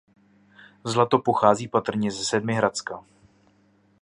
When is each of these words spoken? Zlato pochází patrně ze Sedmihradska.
Zlato 0.83 1.19
pochází 1.19 1.67
patrně 1.67 2.11
ze 2.11 2.25
Sedmihradska. 2.25 3.03